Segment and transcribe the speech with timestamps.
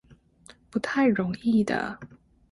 [0.71, 1.99] 不太容易的